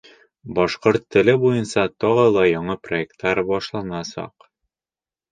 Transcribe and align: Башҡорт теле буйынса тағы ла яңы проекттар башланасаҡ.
Башҡорт 0.59 1.03
теле 1.15 1.33
буйынса 1.43 1.83
тағы 2.03 2.23
ла 2.37 2.45
яңы 2.51 2.77
проекттар 2.87 3.41
башланасаҡ. 3.51 4.49